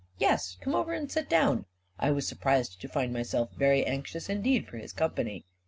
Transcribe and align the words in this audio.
11 0.19 0.33
Yes; 0.33 0.57
come 0.61 0.73
over 0.73 0.93
and 0.93 1.11
sit 1.11 1.29
down." 1.29 1.65
I 1.99 2.09
was 2.09 2.27
surprised 2.27 2.81
to 2.81 2.87
find 2.87 3.13
myself 3.13 3.51
very 3.53 3.85
anxious 3.85 4.29
indeed 4.29 4.67
for 4.67 4.79
his 4.79 4.93
company 4.93 5.45